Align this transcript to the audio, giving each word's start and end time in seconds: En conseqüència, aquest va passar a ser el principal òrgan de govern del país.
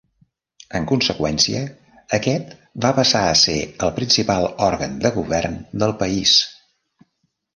En 0.77 0.85
conseqüència, 0.91 1.59
aquest 2.17 2.55
va 2.85 2.91
passar 3.01 3.21
a 3.25 3.35
ser 3.41 3.57
el 3.87 3.93
principal 3.99 4.47
òrgan 4.69 4.95
de 5.05 5.11
govern 5.21 5.59
del 5.83 5.93
país. 6.03 6.35